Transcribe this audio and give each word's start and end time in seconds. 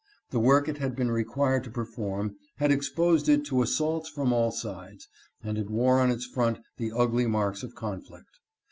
The 0.31 0.39
work 0.39 0.67
it 0.67 0.79
had 0.79 0.95
been 0.95 1.11
re 1.11 1.23
quired 1.23 1.63
to 1.65 1.69
perform 1.69 2.35
had 2.57 2.71
exposed 2.71 3.29
it 3.29 3.45
to 3.45 3.61
assaults 3.61 4.09
from 4.09 4.33
all 4.33 4.49
sides, 4.49 5.07
and 5.43 5.59
it 5.59 5.69
wore 5.69 5.99
on 5.99 6.09
its 6.09 6.25
front 6.25 6.57
the 6.77 6.91
ugly 6.91 7.27
marks 7.27 7.61
of 7.61 7.75
conflict. 7.75 8.39